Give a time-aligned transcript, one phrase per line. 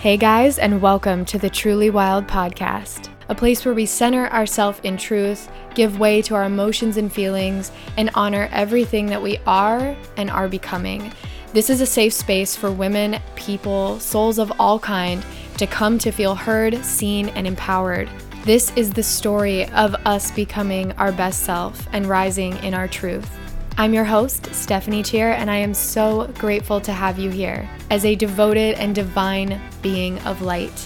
[0.00, 4.78] Hey guys, and welcome to the Truly Wild podcast, a place where we center ourselves
[4.84, 9.96] in truth, give way to our emotions and feelings, and honor everything that we are
[10.16, 11.12] and are becoming.
[11.52, 15.26] This is a safe space for women, people, souls of all kind
[15.56, 18.08] to come to feel heard, seen, and empowered.
[18.44, 23.36] This is the story of us becoming our best self and rising in our truth.
[23.80, 28.04] I'm your host, Stephanie Cheer, and I am so grateful to have you here as
[28.04, 30.76] a devoted and divine being of light.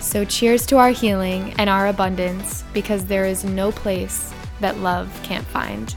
[0.00, 5.16] So, cheers to our healing and our abundance because there is no place that love
[5.22, 5.94] can't find.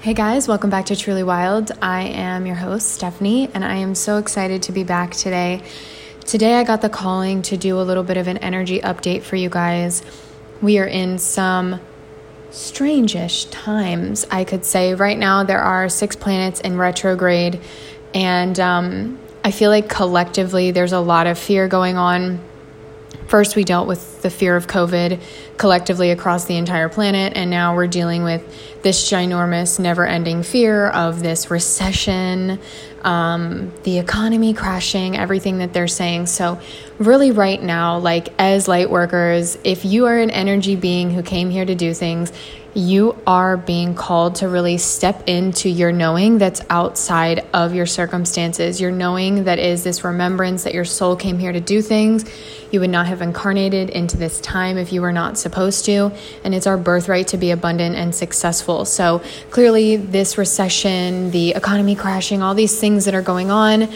[0.00, 1.70] Hey guys, welcome back to Truly Wild.
[1.80, 5.62] I am your host, Stephanie, and I am so excited to be back today
[6.24, 9.36] Today, I got the calling to do a little bit of an energy update for
[9.36, 10.02] you guys.
[10.62, 11.80] We are in some
[12.50, 14.94] strangish times, I could say.
[14.94, 17.60] Right now, there are six planets in retrograde,
[18.14, 22.40] and um, I feel like collectively there's a lot of fear going on.
[23.32, 25.18] First, we dealt with the fear of COVID
[25.56, 30.88] collectively across the entire planet, and now we're dealing with this ginormous, never ending fear
[30.88, 32.60] of this recession,
[33.04, 36.26] um, the economy crashing, everything that they're saying.
[36.26, 36.60] So,
[36.98, 41.48] really, right now, like as light workers, if you are an energy being who came
[41.48, 42.34] here to do things,
[42.74, 48.80] you are being called to really step into your knowing that's outside of your circumstances.
[48.80, 52.24] Your knowing that is this remembrance that your soul came here to do things.
[52.72, 56.10] You would not have incarnated into this time if you were not supposed to.
[56.42, 58.84] And it's our birthright to be abundant and successful.
[58.84, 63.88] So clearly, this recession, the economy crashing, all these things that are going on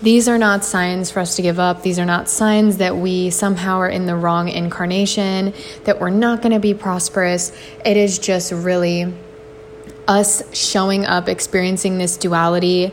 [0.00, 1.82] these are not signs for us to give up.
[1.82, 5.52] These are not signs that we somehow are in the wrong incarnation,
[5.84, 7.52] that we're not going to be prosperous.
[7.84, 9.12] It is just really
[10.06, 12.92] us showing up, experiencing this duality.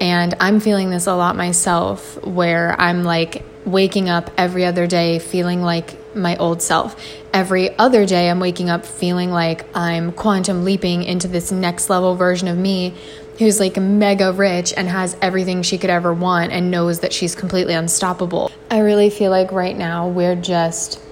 [0.00, 5.18] And I'm feeling this a lot myself, where I'm like waking up every other day
[5.18, 6.98] feeling like my old self.
[7.34, 12.14] Every other day, I'm waking up feeling like I'm quantum leaping into this next level
[12.14, 12.94] version of me
[13.38, 17.34] who's like mega rich and has everything she could ever want and knows that she's
[17.34, 18.50] completely unstoppable.
[18.70, 21.02] I really feel like right now we're just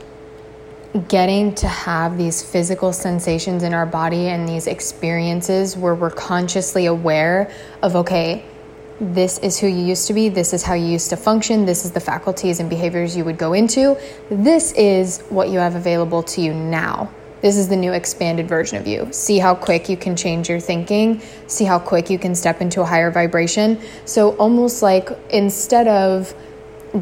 [1.08, 6.86] getting to have these physical sensations in our body and these experiences where we're consciously
[6.86, 8.44] aware of, okay,
[9.00, 11.84] this is who you used to be, this is how you used to function, this
[11.84, 13.98] is the faculties and behaviors you would go into,
[14.30, 17.10] this is what you have available to you now.
[17.40, 19.06] This is the new expanded version of you.
[19.12, 22.80] See how quick you can change your thinking, see how quick you can step into
[22.80, 23.78] a higher vibration.
[24.06, 26.34] So, almost like instead of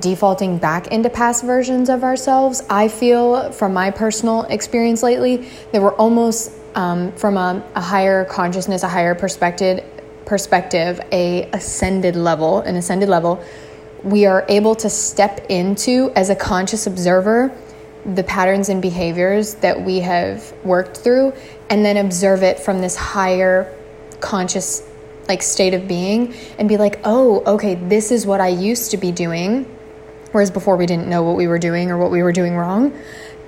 [0.00, 5.80] defaulting back into past versions of ourselves, I feel from my personal experience lately that
[5.80, 9.84] we're almost um, from a, a higher consciousness, a higher perspective,
[10.24, 13.42] perspective, a ascended level, an ascended level,
[14.02, 17.56] we are able to step into as a conscious observer
[18.04, 21.32] the patterns and behaviors that we have worked through
[21.70, 23.72] and then observe it from this higher
[24.20, 24.82] conscious
[25.28, 28.96] like state of being and be like, "Oh, okay, this is what I used to
[28.96, 29.66] be doing."
[30.32, 32.92] Whereas before we didn't know what we were doing or what we were doing wrong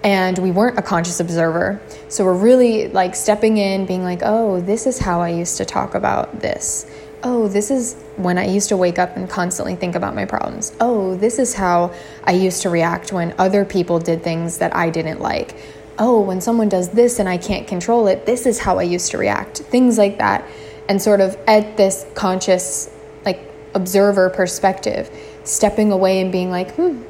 [0.05, 1.81] and we weren't a conscious observer.
[2.09, 5.65] So we're really like stepping in being like, "Oh, this is how I used to
[5.65, 6.87] talk about this."
[7.25, 10.77] oh, this is when I used to wake up and constantly think about my problems.
[10.79, 11.93] Oh, this is how
[12.23, 15.57] I used to react when other people did things that I didn't like.
[15.99, 19.11] Oh, when someone does this and I can't control it, this is how I used
[19.13, 19.59] to react.
[19.59, 20.47] Things like that.
[20.89, 22.91] And sort of at this conscious,
[23.25, 23.41] like,
[23.73, 25.11] observer perspective,
[25.45, 27.03] stepping away and being like, hmm,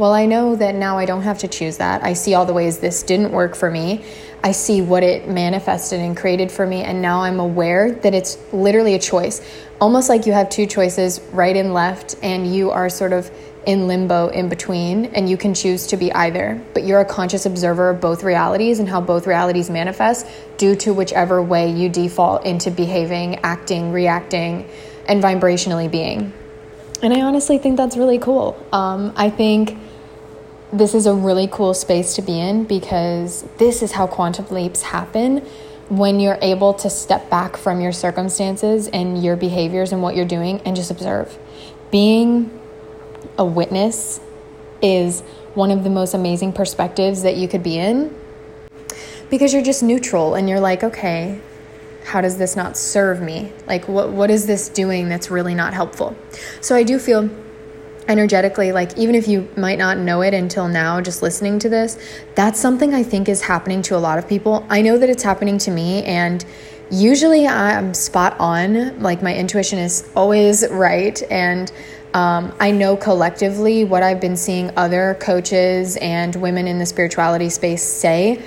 [0.00, 2.02] well, I know that now I don't have to choose that.
[2.02, 4.02] I see all the ways this didn't work for me.
[4.42, 6.82] I see what it manifested and created for me.
[6.82, 9.42] And now I'm aware that it's literally a choice.
[9.78, 13.30] Almost like you have two choices, right and left, and you are sort of
[13.66, 16.58] in limbo in between, and you can choose to be either.
[16.72, 20.26] But you're a conscious observer of both realities and how both realities manifest
[20.56, 24.66] due to whichever way you default into behaving, acting, reacting,
[25.06, 26.32] and vibrationally being.
[27.02, 28.56] And I honestly think that's really cool.
[28.72, 29.76] Um, I think
[30.72, 34.82] this is a really cool space to be in because this is how quantum leaps
[34.82, 35.38] happen
[35.88, 40.24] when you're able to step back from your circumstances and your behaviors and what you're
[40.24, 41.36] doing and just observe.
[41.90, 42.56] Being
[43.36, 44.20] a witness
[44.80, 45.22] is
[45.54, 48.14] one of the most amazing perspectives that you could be in
[49.28, 51.40] because you're just neutral and you're like, okay,
[52.04, 53.52] how does this not serve me?
[53.66, 56.16] Like, what, what is this doing that's really not helpful?
[56.60, 57.28] So I do feel
[58.08, 61.98] energetically, like even if you might not know it until now, just listening to this,
[62.34, 64.66] that's something I think is happening to a lot of people.
[64.68, 66.44] I know that it's happening to me, and
[66.90, 69.00] usually I'm spot on.
[69.00, 71.22] Like my intuition is always right.
[71.30, 71.70] And
[72.14, 77.48] um, I know collectively what I've been seeing other coaches and women in the spirituality
[77.48, 78.42] space say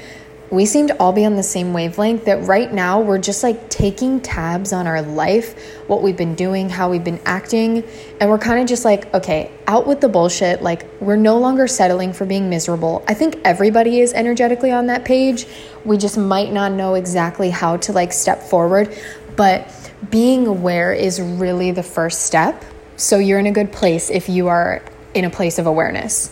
[0.53, 3.71] we seem to all be on the same wavelength that right now we're just like
[3.71, 7.83] taking tabs on our life, what we've been doing, how we've been acting,
[8.21, 10.61] and we're kind of just like, okay, out with the bullshit.
[10.61, 13.03] Like, we're no longer settling for being miserable.
[13.07, 15.47] I think everybody is energetically on that page.
[15.85, 18.95] We just might not know exactly how to like step forward,
[19.35, 22.63] but being aware is really the first step.
[22.95, 24.83] So, you're in a good place if you are
[25.15, 26.29] in a place of awareness.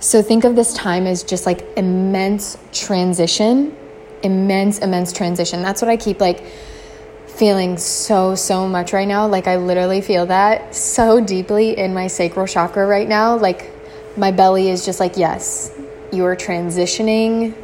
[0.00, 3.76] So think of this time as just like immense transition,
[4.22, 5.60] immense, immense transition.
[5.60, 6.42] That's what I keep like
[7.26, 9.26] feeling so, so much right now.
[9.26, 13.36] Like I literally feel that so deeply in my sacral chakra right now.
[13.36, 13.70] Like
[14.16, 15.70] my belly is just like, yes,
[16.10, 17.54] you are transitioning.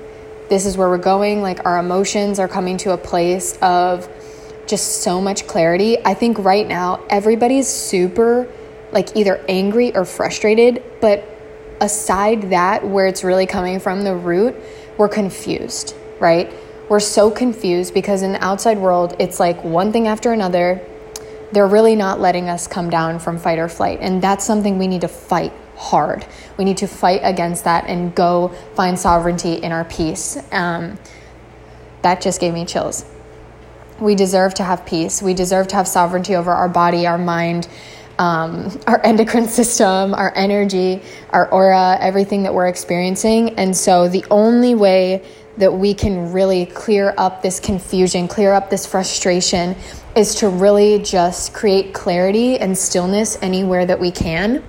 [0.51, 1.41] This is where we're going.
[1.41, 4.11] Like our emotions are coming to a place of
[4.67, 6.05] just so much clarity.
[6.05, 8.47] I think right now everybody's super
[8.93, 11.33] like either angry or frustrated, but
[11.81, 14.55] aside that, where it's really coming from, the root,
[14.97, 16.53] we're confused, right?
[16.89, 20.81] We're so confused because in the outside world, it's like one thing after another.
[21.53, 23.99] They're really not letting us come down from fight or flight.
[24.01, 26.27] And that's something we need to fight hard.
[26.57, 30.39] We need to fight against that and go find sovereignty in our peace.
[30.53, 30.99] Um,
[32.03, 33.05] that just gave me chills.
[34.01, 35.23] We deserve to have peace.
[35.23, 37.69] We deserve to have sovereignty over our body, our mind,
[38.19, 43.51] um, our endocrine system, our energy, our aura, everything that we're experiencing.
[43.59, 45.25] And so the only way
[45.59, 49.77] that we can really clear up this confusion, clear up this frustration,
[50.15, 54.63] is to really just create clarity and stillness anywhere that we can.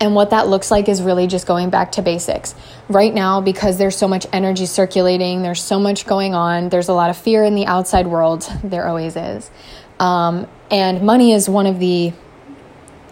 [0.00, 2.56] And what that looks like is really just going back to basics.
[2.88, 6.92] Right now, because there's so much energy circulating, there's so much going on, there's a
[6.92, 8.42] lot of fear in the outside world.
[8.64, 9.48] There always is.
[10.00, 12.12] Um, and money is one of the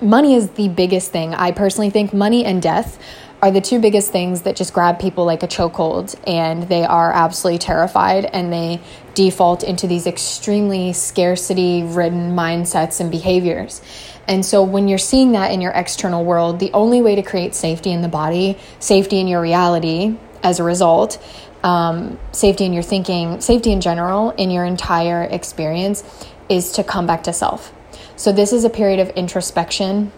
[0.03, 1.35] money is the biggest thing.
[1.35, 2.99] I personally think money and death
[3.43, 7.11] are the two biggest things that just grab people like a chokehold and they are
[7.13, 8.81] absolutely terrified and they
[9.15, 13.81] default into these extremely scarcity ridden mindsets and behaviors.
[14.29, 17.55] And so when you're seeing that in your external world, the only way to create
[17.55, 21.23] safety in the body, safety in your reality as a result,
[21.63, 26.05] um, safety in your thinking, safety in general, in your entire experience,
[26.49, 27.73] is to come back to self
[28.21, 30.13] so, this is a period of introspection.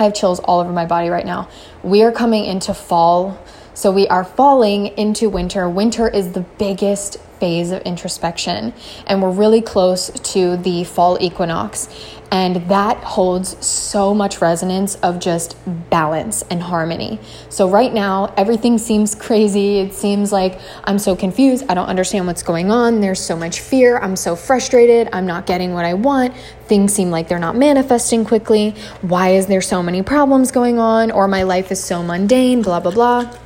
[0.00, 1.50] I have chills all over my body right now.
[1.82, 3.38] We are coming into fall.
[3.76, 5.68] So, we are falling into winter.
[5.68, 8.72] Winter is the biggest phase of introspection,
[9.06, 11.86] and we're really close to the fall equinox.
[12.32, 15.58] And that holds so much resonance of just
[15.90, 17.20] balance and harmony.
[17.50, 19.80] So, right now, everything seems crazy.
[19.80, 21.66] It seems like I'm so confused.
[21.68, 23.02] I don't understand what's going on.
[23.02, 23.98] There's so much fear.
[23.98, 25.10] I'm so frustrated.
[25.12, 26.34] I'm not getting what I want.
[26.64, 28.70] Things seem like they're not manifesting quickly.
[29.02, 31.10] Why is there so many problems going on?
[31.10, 33.45] Or my life is so mundane, blah, blah, blah.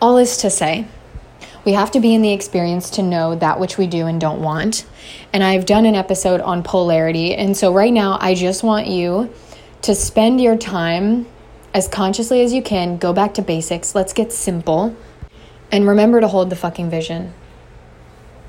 [0.00, 0.86] All is to say,
[1.64, 4.40] we have to be in the experience to know that which we do and don't
[4.40, 4.86] want.
[5.32, 7.34] And I've done an episode on polarity.
[7.34, 9.32] And so right now, I just want you
[9.82, 11.26] to spend your time
[11.74, 12.96] as consciously as you can.
[12.96, 13.94] Go back to basics.
[13.94, 14.96] Let's get simple.
[15.72, 17.34] And remember to hold the fucking vision.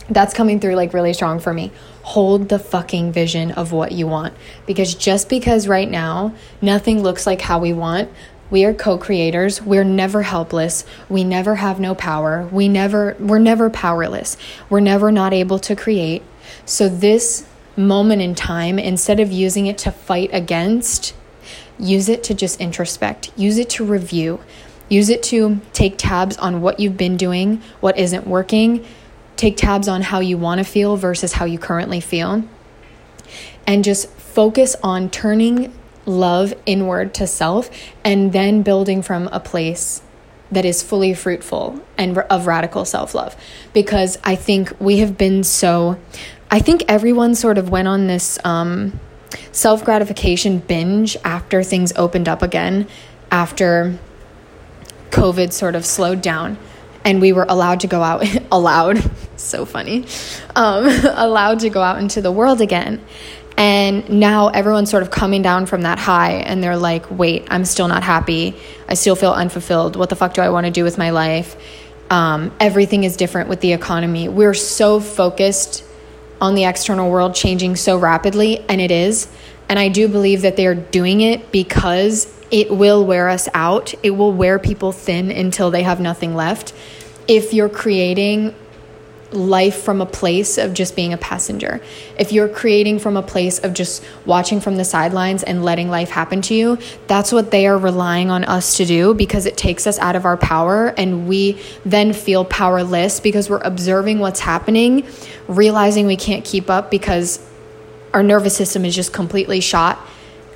[0.07, 1.71] That's coming through like really strong for me.
[2.03, 4.33] Hold the fucking vision of what you want.
[4.65, 8.09] Because just because right now nothing looks like how we want
[8.49, 9.61] we are co-creators.
[9.61, 10.85] We're never helpless.
[11.07, 12.47] We never have no power.
[12.51, 14.37] We never we're never powerless.
[14.69, 16.23] We're never not able to create.
[16.65, 17.45] So this
[17.77, 21.13] moment in time instead of using it to fight against,
[21.77, 23.31] use it to just introspect.
[23.37, 24.39] Use it to review.
[24.89, 28.83] Use it to take tabs on what you've been doing, what isn't working.
[29.37, 32.43] Take tabs on how you want to feel versus how you currently feel.
[33.67, 35.71] And just focus on turning
[36.09, 37.69] love inward to self
[38.03, 40.01] and then building from a place
[40.51, 43.35] that is fully fruitful and of radical self love.
[43.73, 45.99] Because I think we have been so,
[46.49, 48.99] I think everyone sort of went on this um,
[49.51, 52.87] self gratification binge after things opened up again,
[53.31, 53.97] after
[55.11, 56.57] COVID sort of slowed down.
[57.05, 60.05] And we were allowed to go out, allowed, so funny,
[60.55, 63.01] um, allowed to go out into the world again.
[63.59, 67.65] And now everyone's sort of coming down from that high and they're like, wait, I'm
[67.65, 68.55] still not happy.
[68.87, 69.97] I still feel unfulfilled.
[69.97, 71.57] What the fuck do I want to do with my life?
[72.09, 74.29] Um, everything is different with the economy.
[74.29, 75.83] We're so focused
[76.39, 79.27] on the external world changing so rapidly, and it is.
[79.67, 83.93] And I do believe that they're doing it because it will wear us out.
[84.03, 86.73] It will wear people thin until they have nothing left.
[87.27, 88.55] If you're creating
[89.31, 91.81] life from a place of just being a passenger.
[92.17, 96.09] If you're creating from a place of just watching from the sidelines and letting life
[96.09, 99.85] happen to you, that's what they are relying on us to do because it takes
[99.85, 105.05] us out of our power and we then feel powerless because we're observing what's happening,
[105.47, 107.45] realizing we can't keep up because
[108.13, 109.99] our nervous system is just completely shot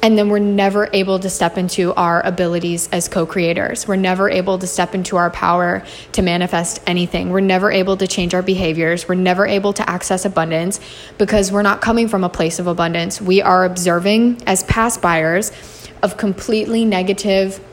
[0.03, 3.87] and then we're never able to step into our abilities as co creators.
[3.87, 7.29] We're never able to step into our power to manifest anything.
[7.29, 9.07] We're never able to change our behaviors.
[9.07, 10.81] We're never able to access abundance
[11.17, 13.21] because we're not coming from a place of abundance.
[13.21, 15.53] We are observing as past buyers
[16.03, 17.65] of completely negative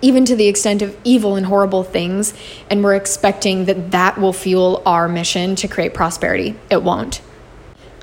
[0.00, 2.32] even to the extent of evil and horrible things,
[2.70, 6.54] and we're expecting that that will fuel our mission to create prosperity.
[6.70, 7.20] It won't.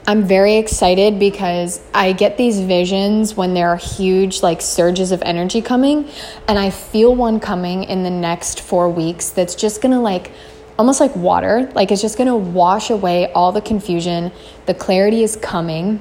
[0.10, 5.22] I'm very excited because I get these visions when there are huge like surges of
[5.22, 6.10] energy coming
[6.48, 10.32] and I feel one coming in the next 4 weeks that's just going to like
[10.80, 14.32] almost like water, like it's just going to wash away all the confusion.
[14.66, 16.00] The clarity is coming.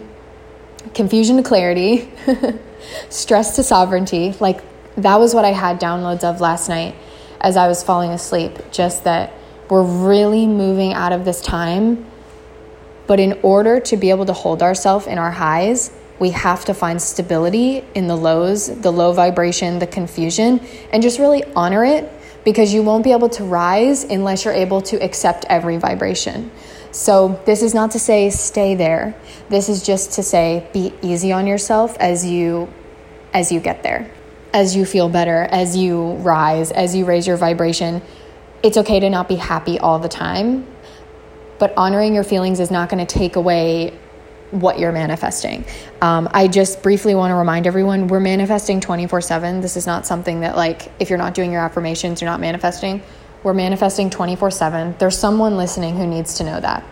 [0.94, 2.10] Confusion to clarity.
[3.10, 4.34] Stress to sovereignty.
[4.40, 4.62] Like
[4.96, 6.94] that was what I had downloads of last night
[7.42, 9.34] as I was falling asleep, just that
[9.68, 12.06] we're really moving out of this time
[13.08, 16.74] but in order to be able to hold ourselves in our highs, we have to
[16.74, 20.60] find stability in the lows, the low vibration, the confusion,
[20.92, 22.12] and just really honor it
[22.44, 26.50] because you won't be able to rise unless you're able to accept every vibration.
[26.90, 29.14] So, this is not to say stay there.
[29.48, 32.68] This is just to say be easy on yourself as you
[33.32, 34.10] as you get there.
[34.52, 38.02] As you feel better, as you rise, as you raise your vibration.
[38.62, 40.66] It's okay to not be happy all the time
[41.58, 43.98] but honoring your feelings is not going to take away
[44.50, 45.64] what you're manifesting.
[46.00, 49.60] Um, I just briefly want to remind everyone we're manifesting 24 7.
[49.60, 53.02] This is not something that, like, if you're not doing your affirmations, you're not manifesting.
[53.42, 54.94] We're manifesting 24 7.
[54.98, 56.84] There's someone listening who needs to know that.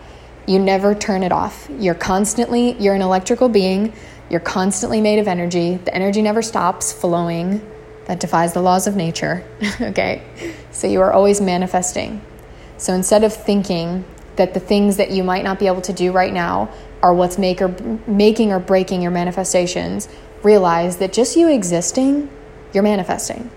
[0.45, 1.67] You never turn it off.
[1.77, 3.93] You're constantly, you're an electrical being.
[4.29, 5.77] You're constantly made of energy.
[5.77, 7.69] The energy never stops flowing.
[8.05, 9.43] That defies the laws of nature.
[9.81, 10.23] okay?
[10.71, 12.21] So you are always manifesting.
[12.77, 14.05] So instead of thinking
[14.37, 16.69] that the things that you might not be able to do right now
[17.01, 17.75] are what's make or,
[18.07, 20.07] making or breaking your manifestations,
[20.43, 22.29] realize that just you existing,
[22.73, 23.49] you're manifesting,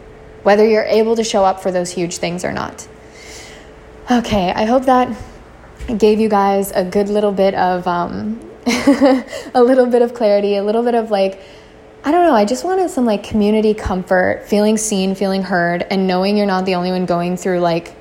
[0.43, 2.89] whether you're able to show up for those huge things or not.
[4.11, 5.17] Okay, I hope that
[5.97, 10.63] gave you guys a good little bit of um, a little bit of clarity, a
[10.63, 11.41] little bit of like
[12.03, 16.07] I don't know, I just wanted some like community comfort, feeling seen, feeling heard, and
[16.07, 17.95] knowing you're not the only one going through like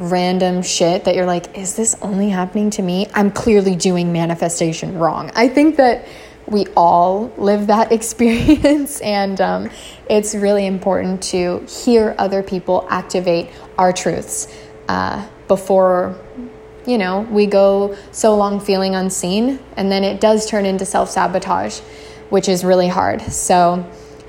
[0.00, 3.06] random shit that you're like, is this only happening to me?
[3.12, 5.30] I'm clearly doing manifestation wrong.
[5.34, 6.08] I think that
[6.46, 9.70] we all live that experience, and um,
[10.08, 14.48] it's really important to hear other people activate our truths
[14.88, 16.18] uh, before.
[16.86, 21.10] You know, we go so long feeling unseen, and then it does turn into self
[21.10, 21.80] sabotage,
[22.30, 23.20] which is really hard.
[23.20, 23.86] So,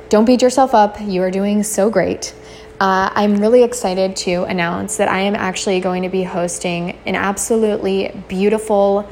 [0.09, 0.99] don't beat yourself up.
[0.99, 2.35] You are doing so great.
[2.81, 7.13] Uh, I'm really excited to announce that I am actually going to be hosting an
[7.13, 9.07] absolutely beautiful,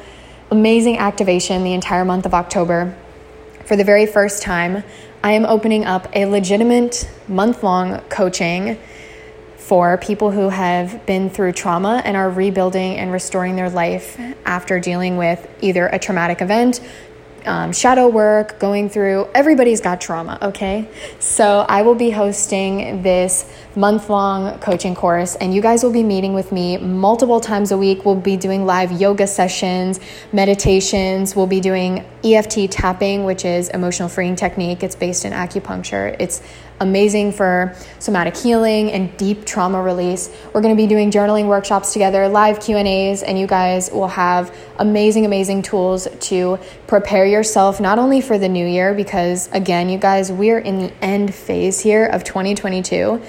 [0.50, 2.98] amazing activation the entire month of October.
[3.66, 4.84] For the very first time,
[5.24, 8.80] I am opening up a legitimate month long coaching
[9.58, 14.80] for people who have been through trauma and are rebuilding and restoring their life after
[14.80, 16.82] dealing with either a traumatic event,
[17.46, 19.27] um, shadow work, going through.
[19.34, 20.88] Everybody's got trauma, okay?
[21.19, 26.03] So I will be hosting this month long coaching course, and you guys will be
[26.03, 28.05] meeting with me multiple times a week.
[28.05, 30.00] We'll be doing live yoga sessions,
[30.34, 31.36] meditations.
[31.36, 34.84] We'll be doing EFT tapping, which is emotional freeing technique.
[34.84, 36.15] It's based in acupuncture.
[36.19, 36.41] It's
[36.79, 40.29] amazing for somatic healing and deep trauma release.
[40.53, 44.55] We're going to be doing journaling workshops together, live Q&As, and you guys will have
[44.77, 46.57] amazing amazing tools to
[46.88, 50.93] prepare yourself not only for the new year because again, you guys, we're in the
[51.03, 53.21] end phase here of 2022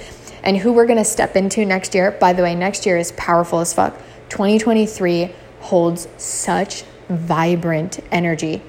[0.42, 2.12] and who we're going to step into next year.
[2.12, 3.98] By the way, next year is powerful as fuck.
[4.30, 8.62] 2023 holds such vibrant energy.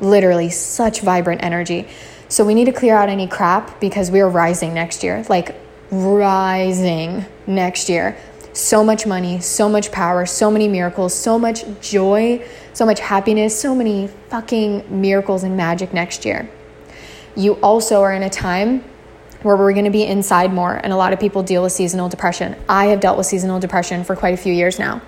[0.00, 1.86] Literally such vibrant energy.
[2.28, 5.54] So we need to clear out any crap because we are rising next year, like
[5.90, 8.16] rising next year.
[8.52, 13.58] So much money, so much power, so many miracles, so much joy, so much happiness,
[13.58, 16.48] so many fucking miracles and magic next year.
[17.36, 18.84] You also are in a time
[19.42, 22.08] where we're going to be inside more, and a lot of people deal with seasonal
[22.08, 22.56] depression.
[22.68, 25.02] I have dealt with seasonal depression for quite a few years now.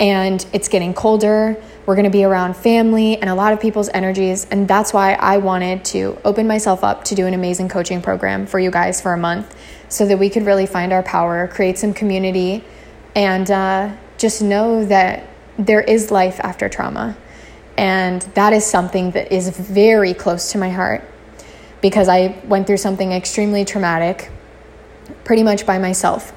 [0.00, 1.56] And it's getting colder.
[1.86, 4.46] We're going to be around family and a lot of people's energies.
[4.50, 8.46] And that's why I wanted to open myself up to do an amazing coaching program
[8.46, 9.54] for you guys for a month
[9.88, 12.64] so that we could really find our power, create some community,
[13.14, 17.16] and uh, just know that there is life after trauma.
[17.76, 21.08] And that is something that is very close to my heart
[21.80, 24.30] because I went through something extremely traumatic
[25.24, 26.32] pretty much by myself.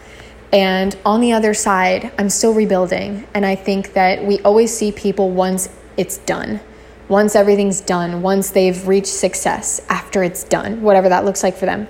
[0.52, 3.28] And on the other side, I'm still rebuilding.
[3.34, 6.62] And I think that we always see people once it's done,
[7.10, 11.66] once everything's done, once they've reached success after it's done, whatever that looks like for
[11.66, 11.88] them.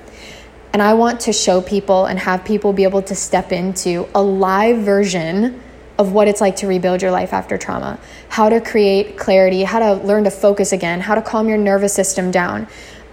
[0.74, 4.22] And I want to show people and have people be able to step into a
[4.22, 5.62] live version
[5.98, 8.00] of what it's like to rebuild your life after trauma,
[8.30, 11.94] how to create clarity, how to learn to focus again, how to calm your nervous
[11.94, 12.68] system down,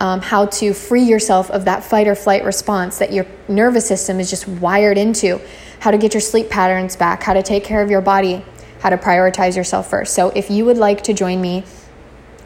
[0.05, 4.21] um, how to free yourself of that fight or flight response that your nervous system
[4.21, 5.41] is just wired into,
[5.81, 8.45] how to get your sleep patterns back, how to take care of your body,
[8.81, 10.13] how to prioritize yourself first.
[10.13, 11.65] So if you would like to join me,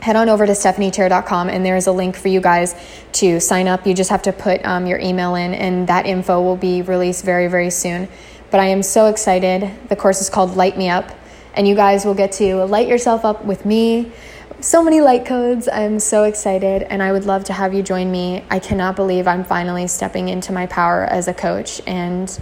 [0.01, 2.77] head on over to stephanietair.com and there is a link for you guys
[3.15, 3.89] to sign up.
[3.89, 7.25] You just have to put um, your email in, and that info will be released
[7.25, 8.07] very, very soon.
[8.53, 9.69] But I am so excited.
[9.89, 11.11] The course is called Light Me Up,
[11.55, 14.13] and you guys will get to light yourself up with me
[14.61, 15.69] so many light codes.
[15.69, 18.45] I'm so excited, and I would love to have you join me.
[18.51, 22.41] I cannot believe I'm finally stepping into my power as a coach, and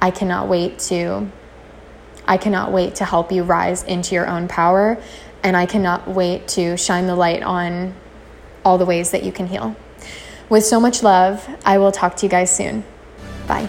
[0.00, 1.30] I cannot wait to.
[2.26, 4.98] I cannot wait to help you rise into your own power,
[5.42, 7.94] and I cannot wait to shine the light on
[8.64, 9.76] all the ways that you can heal.
[10.48, 12.84] With so much love, I will talk to you guys soon.
[13.46, 13.68] Bye.